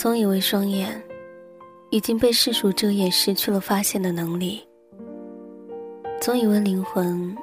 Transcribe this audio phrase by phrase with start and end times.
[0.00, 0.98] 总以为双眼
[1.90, 4.66] 已经被世俗遮掩，失去了发现的能力；
[6.22, 7.36] 总以为灵魂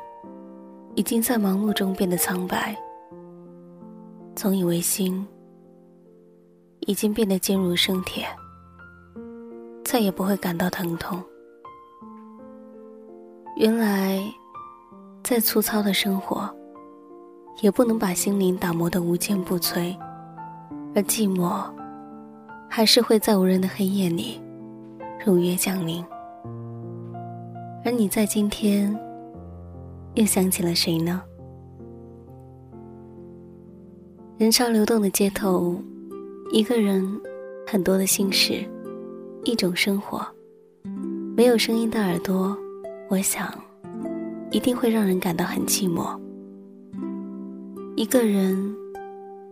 [0.95, 2.75] 已经在忙碌中变得苍白；
[4.35, 5.23] 总以为心
[6.87, 8.25] 已经变得坚如生铁，
[9.85, 11.23] 再也不会感到疼痛。
[13.57, 14.19] 原来，
[15.23, 16.49] 再粗糙的生活，
[17.61, 19.95] 也不能把心灵打磨得无坚不摧，
[20.95, 21.63] 而寂寞。
[22.69, 24.39] 还是会在无人的黑夜里，
[25.25, 26.03] 如约降临。
[27.83, 28.95] 而你在今天，
[30.15, 31.21] 又想起了谁呢？
[34.37, 35.81] 人潮流动的街头，
[36.51, 37.03] 一个人，
[37.65, 38.63] 很多的心事，
[39.43, 40.23] 一种生活，
[41.35, 42.55] 没有声音的耳朵，
[43.09, 43.51] 我想，
[44.51, 46.19] 一定会让人感到很寂寞。
[47.95, 48.75] 一个人，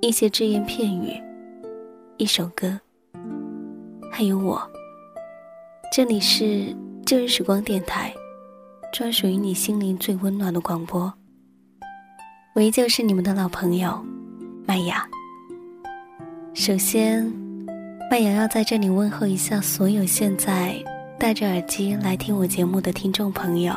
[0.02, 1.20] 一些只言片语，
[2.18, 2.80] 一首歌。
[4.18, 4.66] 还有我，
[5.92, 6.74] 这里是
[7.06, 8.14] 旧日时光电台，
[8.94, 11.14] 专属于你心灵最温暖的广播。
[12.54, 14.02] 我依旧是你们的老朋友
[14.66, 15.06] 麦雅。
[16.54, 17.30] 首先，
[18.10, 20.82] 麦雅要在这里问候一下所有现在
[21.20, 23.76] 戴着耳机来听我节目的听众朋友，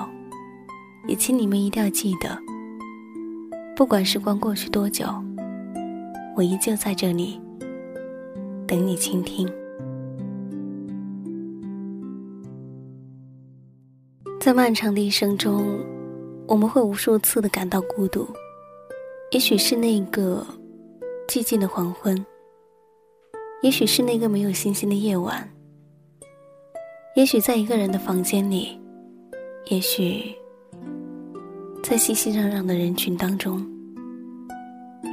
[1.09, 2.39] 也请你们一定要记得，
[3.75, 5.05] 不管时光过去多久，
[6.37, 7.41] 我依旧在这里
[8.69, 9.53] 等你倾听。
[14.41, 15.79] 在漫长的一生中，
[16.47, 18.27] 我们会无数次的感到孤独。
[19.33, 20.47] 也许是那个
[21.27, 22.25] 寂静的黄昏，
[23.63, 25.47] 也许是那个没有星星的夜晚，
[27.17, 28.81] 也许在一个人的房间里，
[29.67, 30.33] 也许
[31.83, 33.61] 在熙熙攘攘的人群当中，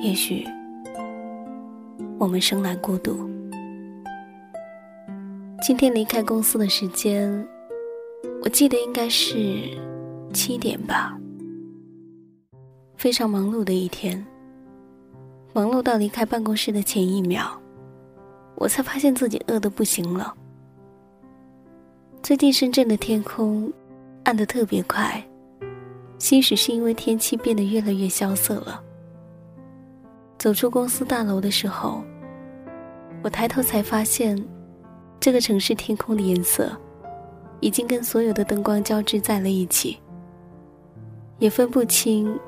[0.04, 0.46] 也许
[2.20, 3.28] 我们生来孤独。
[5.64, 7.46] 今天离开公司的时间。
[8.42, 9.36] 我记得应该是
[10.34, 11.18] 七点吧。
[12.98, 14.26] 非常忙碌的一天，
[15.54, 17.60] 忙碌到离开办公室的前一秒，
[18.56, 20.34] 我才发现自己饿得不行了。
[22.24, 23.72] 最近深圳的天空
[24.24, 25.24] 暗得特别快，
[26.18, 28.82] 兴许是因为天气变得越来越萧瑟了。
[30.38, 32.04] 走出公司大楼的时候，
[33.24, 34.42] 我抬头才发现，
[35.20, 36.72] 这个城市天空的颜色。
[37.66, 39.98] 已经跟所有的灯光交织在了一起，
[41.40, 42.40] 也分不清，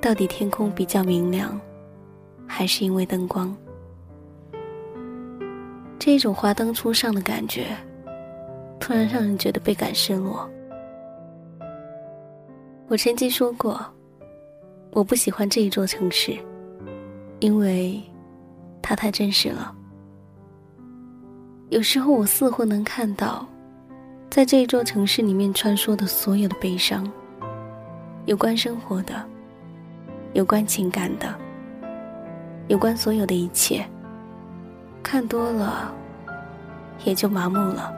[0.00, 1.60] 到底天空比较明亮，
[2.46, 3.52] 还是因为灯光。
[5.98, 7.76] 这种华灯初上的感觉，
[8.78, 10.48] 突然让人觉得倍感失落。
[12.86, 13.84] 我曾经说过，
[14.92, 16.38] 我不喜欢这一座城市，
[17.40, 18.00] 因为
[18.80, 19.74] 它太真实了。
[21.70, 23.44] 有时候我似乎能看到。
[24.30, 27.04] 在这一座城市里面穿梭的所有的悲伤，
[28.26, 29.12] 有关生活的，
[30.34, 31.34] 有关情感的，
[32.68, 33.84] 有关所有的一切，
[35.02, 35.92] 看多了，
[37.04, 37.92] 也就麻木了。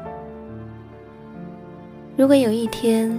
[2.16, 3.14] 如果有一天，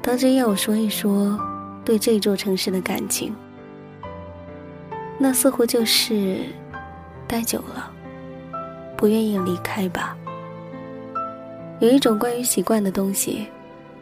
[0.00, 1.38] 当真要我说一说
[1.84, 3.36] 对这座城市的感情，
[5.18, 6.38] 那似乎就是
[7.28, 7.92] 待久了，
[8.96, 10.16] 不愿意离开吧。
[11.80, 13.46] 有一种关于习惯的东西，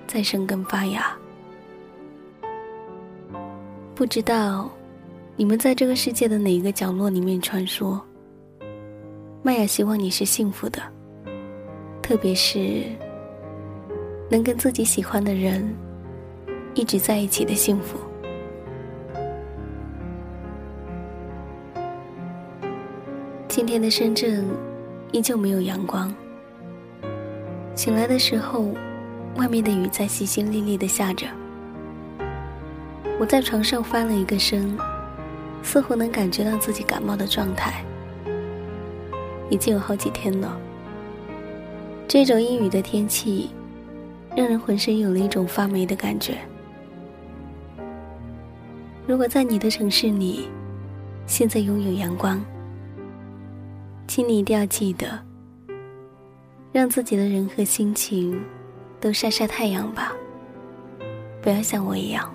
[0.04, 1.16] 在生根发芽。
[3.94, 4.68] 不知道
[5.36, 7.96] 你们在这个世界的哪一个角落里面穿梭。
[9.42, 10.82] 麦雅希望你是幸福的，
[12.02, 12.82] 特别是
[14.28, 15.72] 能跟自己喜欢的人
[16.74, 17.96] 一直在一起的幸福。
[23.46, 24.44] 今天的深圳
[25.12, 26.12] 依旧没有阳光。
[27.78, 28.74] 醒来的时候，
[29.36, 31.28] 外面的雨在淅淅沥沥的下着。
[33.20, 34.76] 我在床上翻了一个身，
[35.62, 37.84] 似乎能感觉到自己感冒的状态。
[39.48, 40.58] 已经有好几天了。
[42.08, 43.50] 这种阴雨的天气，
[44.34, 46.36] 让人浑身有了一种发霉的感觉。
[49.06, 50.48] 如果在你的城市里，
[51.26, 52.44] 现在拥有阳光，
[54.08, 55.27] 请你一定要记得。
[56.70, 58.38] 让自己的人和心情
[59.00, 60.12] 都晒晒太阳吧，
[61.40, 62.32] 不要像我一样。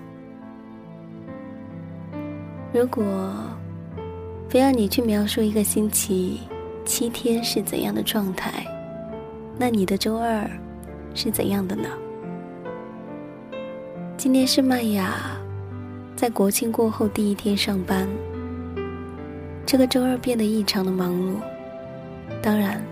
[2.72, 3.04] 如果
[4.48, 6.40] 非要你去描述一个星期
[6.84, 8.66] 七天是怎样的状态，
[9.56, 10.50] 那你的周二
[11.14, 11.88] 是怎样的呢？
[14.16, 15.14] 今天是麦雅
[16.16, 18.08] 在国庆过后第一天上班，
[19.64, 21.34] 这个周二变得异常的忙碌。
[22.42, 22.82] 当然，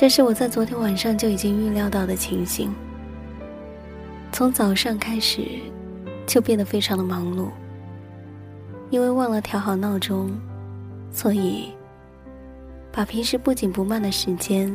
[0.00, 2.72] 这是我在昨天晚上就已经预料到的情形。
[4.30, 5.42] 从早上开始，
[6.24, 7.48] 就变得非常的忙碌，
[8.90, 10.30] 因为忘了调好闹钟，
[11.10, 11.72] 所以
[12.92, 14.72] 把平时不紧不慢的时间，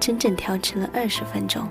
[0.00, 1.68] 整整调迟了二十分钟。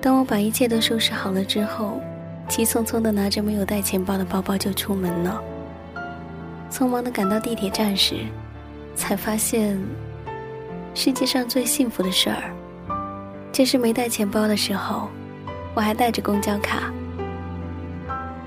[0.00, 2.00] 当我把一切都收拾好了之后，
[2.46, 5.42] 急匆匆的拿着没有带钱包的包包就出门了。
[6.70, 8.18] 匆忙的赶到地铁站时，
[8.94, 9.76] 才发现
[10.96, 12.54] 世界上最幸福的事儿，
[13.50, 15.08] 就是没带钱包的时候，
[15.74, 16.92] 我还带着公交卡。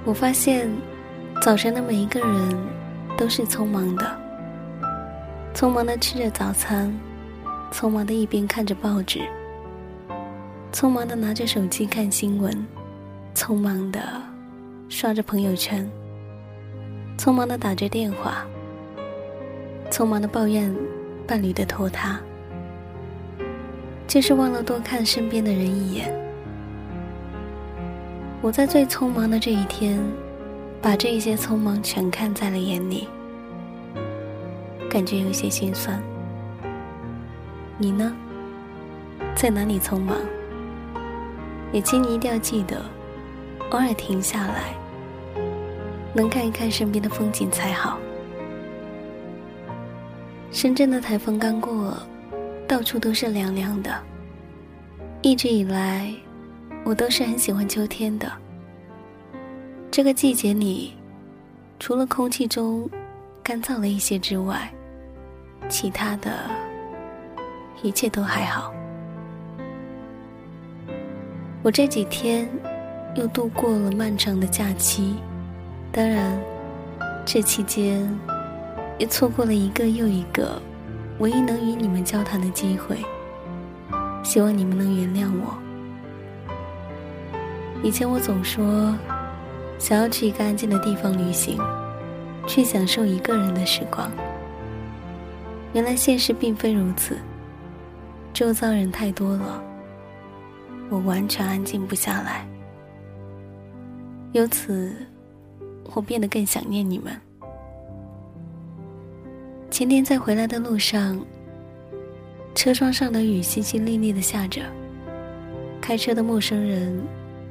[0.06, 0.70] 我发现，
[1.42, 2.58] 早晨的每一个人
[3.18, 4.18] 都是匆忙的，
[5.54, 6.90] 匆忙的吃着早餐，
[7.70, 9.20] 匆忙的一边看着报纸，
[10.72, 12.66] 匆忙的拿着手机看新闻，
[13.36, 14.00] 匆忙的
[14.88, 15.86] 刷着朋友圈。
[17.18, 18.46] 匆忙的打着电话，
[19.92, 20.74] 匆忙的抱怨
[21.28, 22.20] 伴侣的拖沓，
[24.08, 26.12] 就是忘了多看身边的人一眼。
[28.42, 30.00] 我在最匆忙的这一天，
[30.82, 33.08] 把这一些匆忙全看在了眼里，
[34.90, 36.02] 感觉有些心酸。
[37.78, 38.16] 你呢？
[39.36, 40.18] 在哪里匆忙？
[41.74, 42.82] 也请你一定要记得，
[43.72, 44.74] 偶尔停下来。
[46.14, 48.00] 能看一看身边的风景才好。
[50.52, 51.98] 深圳的台风刚过，
[52.68, 53.98] 到处都是凉凉的。
[55.22, 56.14] 一直以来，
[56.84, 58.32] 我都是很喜欢秋天的。
[59.90, 60.94] 这个季节里，
[61.80, 62.90] 除了空气中
[63.42, 64.72] 干燥了一些之外，
[65.70, 66.32] 其他的
[67.82, 68.74] 一切都还好。
[71.64, 72.48] 我这几天
[73.16, 75.16] 又度过了漫长的假期。
[75.92, 76.38] 当然，
[77.26, 78.08] 这期间
[79.00, 80.62] 也错过了一个又一个
[81.20, 82.98] 唯一能与你们交谈的机会。
[84.24, 85.58] 希望你们能原谅我。
[87.82, 88.94] 以前我总说
[89.80, 91.58] 想要去一个安静的地方旅行，
[92.46, 94.12] 去享受一个人的时光。
[95.74, 97.18] 原来现实并非如此，
[98.34, 99.64] 周遭人太多了，
[100.90, 102.48] 我完全安静不下来。
[104.34, 104.96] 由此。
[105.94, 107.20] 我变得更想念你们。
[109.78, 111.24] 前天在回来的路上，
[112.56, 114.64] 车窗上的雨淅淅沥沥的下着。
[115.80, 117.00] 开车的陌生人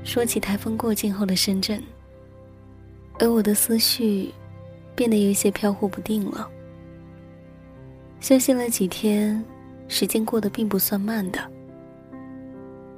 [0.02, 1.80] 说起台风过境后的深圳，
[3.20, 4.34] 而我的思绪
[4.96, 6.50] 变得有一些飘忽不定了。
[8.18, 9.40] 休息了几天，
[9.86, 11.38] 时间过得并不算慢的，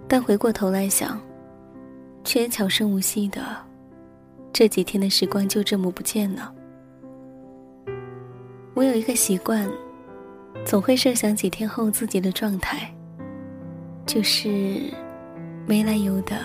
[0.09, 1.21] 但回过头来想，
[2.25, 3.43] 却悄声无息的。
[4.55, 6.55] 这几天的时光就这么不见了。
[8.79, 9.69] 我有一个习惯，
[10.65, 12.89] 总会设想几天后自己的状态，
[14.07, 14.79] 就是
[15.67, 16.37] 没来由的，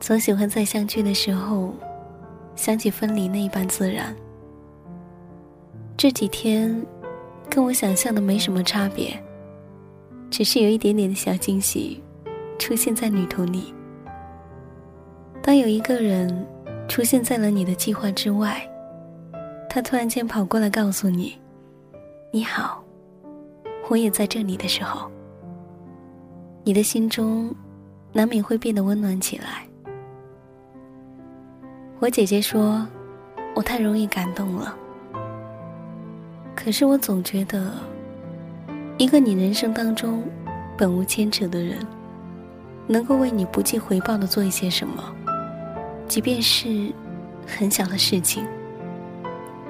[0.00, 1.72] 总喜欢在相聚的时候
[2.56, 4.12] 想起分离那一般自然。
[5.96, 6.84] 这几天
[7.48, 9.16] 跟我想象的没什么差别，
[10.30, 12.02] 只是有一点点的小惊喜
[12.58, 13.72] 出现在旅途里。
[15.40, 16.44] 当有一个人。
[16.88, 18.68] 出现在了你的计划之外，
[19.72, 21.38] 他突然间跑过来告诉你
[22.32, 22.82] ：“你好，
[23.88, 25.08] 我也在这里。”的时候，
[26.64, 27.54] 你的心中
[28.12, 29.64] 难免会变得温暖起来。
[32.00, 32.84] 我姐姐说，
[33.54, 34.76] 我太容易感动了。
[36.56, 37.72] 可是我总觉得，
[38.98, 40.24] 一个你人生当中
[40.76, 41.78] 本无牵扯的人，
[42.88, 45.14] 能够为你不计回报的做一些什么。
[46.08, 46.92] 即便是
[47.46, 48.44] 很小的事情，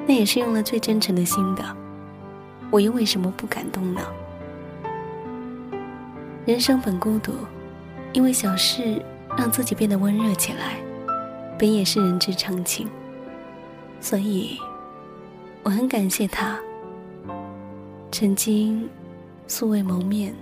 [0.07, 1.64] 那也是用了最真诚的心的。
[2.71, 4.00] 我又为什么不感动呢？
[6.47, 7.33] 人生本孤独，
[8.12, 9.00] 因为小事
[9.37, 10.76] 让自己变得温热起来，
[11.59, 12.88] 本也是人之常情。
[14.00, 14.59] 所以，
[15.62, 16.59] 我很感谢他，
[18.11, 18.88] 曾经
[19.47, 20.35] 素未谋面，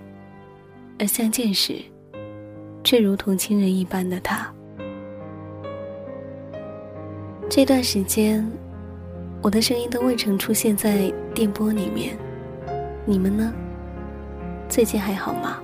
[0.98, 1.82] 而相见时，
[2.84, 4.46] 却如同亲人一般的他。
[7.50, 8.48] 这段时间，
[9.40, 12.16] 我的声音都未曾出现在电波里面。
[13.04, 13.52] 你们呢？
[14.68, 15.58] 最近还好吗？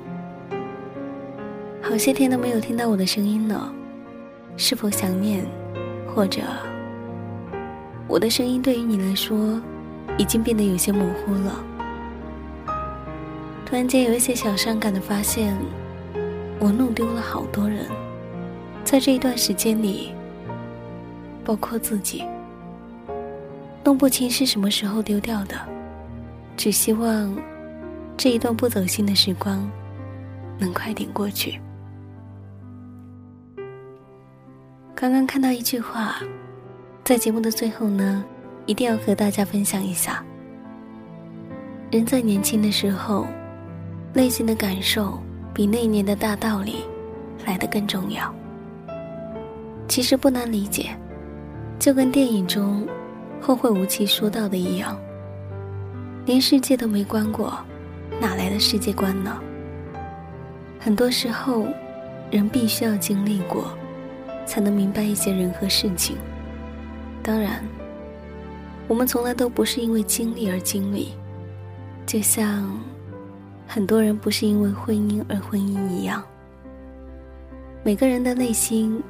[1.83, 3.73] 好些天都没有听到我的声音了，
[4.57, 5.45] 是否想念？
[6.15, 6.41] 或者，
[8.07, 9.61] 我的声音对于你来说，
[10.17, 11.65] 已经变得有些模糊了？
[13.67, 15.55] 突然间有一些小伤感的发现，
[16.61, 17.87] 我弄丢了好多人，
[18.85, 20.13] 在这一段时间里。
[21.45, 22.25] 包括自己，
[23.85, 25.55] 弄不清是什么时候丢掉的，
[26.57, 27.37] 只希望
[28.17, 29.71] 这一段不走心的时光
[30.59, 31.61] 能快点过去。
[34.95, 36.17] 刚刚看到一句话，
[37.05, 38.25] 在节目的最后呢，
[38.65, 40.25] 一定要和大家分享一下。
[41.91, 43.27] 人在年轻的时候，
[44.15, 45.21] 内心的感受
[45.53, 46.85] 比那一年的大道理
[47.45, 48.35] 来得更重要。
[49.89, 50.97] 其实不难理解，
[51.79, 52.89] 就跟电影中
[53.45, 54.99] 后会无期说到的一样，
[56.25, 57.59] 连世界都没观过，
[58.19, 59.39] 哪来的世界观呢？
[60.81, 61.67] 很多时候，
[62.31, 63.77] 人必须要经历过。
[64.47, 66.19] 才能明白一些人和事情。
[67.23, 67.65] 当然，
[68.87, 71.15] 我们从来都不是因为经历而经历，
[72.05, 72.71] 就像
[73.67, 76.23] 很多人不是因为婚姻而婚姻一样。
[77.83, 79.03] 每个人的内心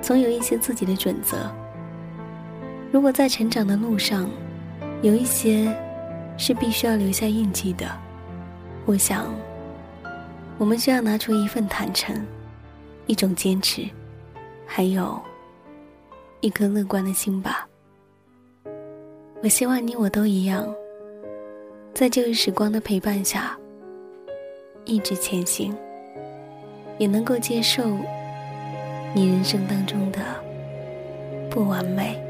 [0.00, 1.36] 总有一些自己的准则。
[2.92, 4.28] 如果在成长的路上，
[5.00, 5.72] 有一些
[6.36, 7.86] 是必须要留下印记的，
[8.84, 9.32] 我想，
[10.58, 12.26] 我们需要拿出一份坦诚，
[13.06, 13.88] 一种坚持。
[14.66, 15.20] 还有
[16.40, 17.66] 一颗乐观的心吧。
[19.42, 20.72] 我希望你我都一样，
[21.92, 23.58] 在旧日时光的陪伴下，
[24.84, 25.74] 一直前行，
[26.98, 27.84] 也能够接受
[29.12, 30.18] 你人生当中的
[31.50, 32.29] 不完美。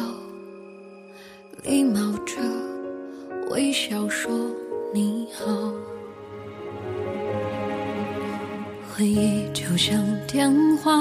[10.41, 10.91] 电话，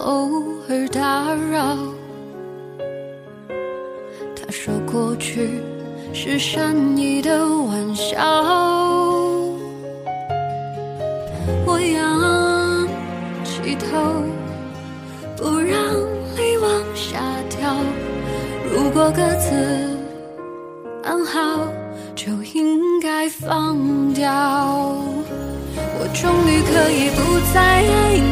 [0.00, 1.78] 偶尔打扰。
[4.34, 5.60] 他说过去
[6.12, 8.18] 是善意的玩笑，
[11.64, 12.88] 我仰
[13.44, 13.86] 起头，
[15.36, 15.78] 不让
[16.36, 17.72] 泪往下掉。
[18.72, 19.54] 如果各自
[21.04, 21.68] 安好，
[22.16, 24.32] 就应该放掉。
[25.94, 27.20] 我终于可以不
[27.54, 28.31] 再爱你，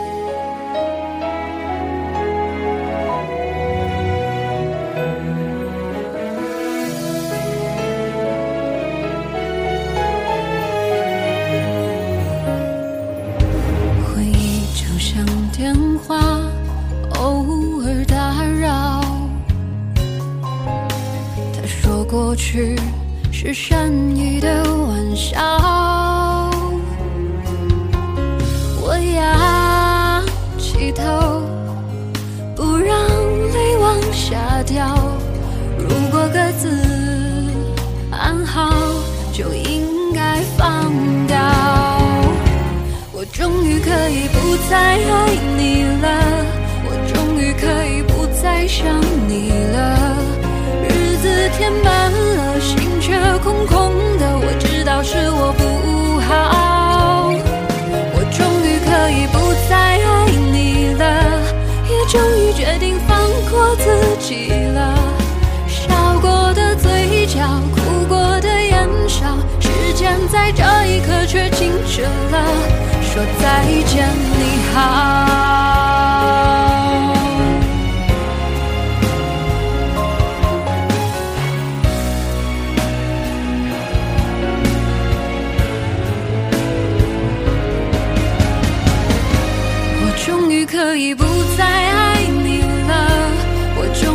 [34.31, 34.87] 下掉。
[35.77, 36.69] 如果各自
[38.11, 38.71] 安好，
[39.33, 40.89] 就应该放
[41.27, 41.37] 掉。
[43.11, 46.07] 我终于可以不再爱你了，
[46.85, 48.85] 我终于可以不再想
[49.27, 50.15] 你了。
[50.87, 54.39] 日子填满了，心却空空的。
[54.39, 57.33] 我知道是我不好，
[58.15, 61.03] 我终于可以不再爱你了，
[61.89, 62.90] 也终于决定
[63.51, 63.85] 过自
[64.19, 64.97] 己了。
[65.67, 67.39] 笑过的嘴角，
[67.75, 69.25] 哭过的眼梢，
[69.59, 72.43] 时间在这一刻却静止了，
[73.01, 74.41] 说再见，你
[74.73, 74.79] 好。
[90.03, 91.23] 我终于可以不
[91.57, 92.00] 再爱，